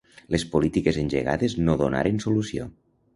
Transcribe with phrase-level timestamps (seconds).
[0.35, 2.67] Les polítiques engegades no donaren solució.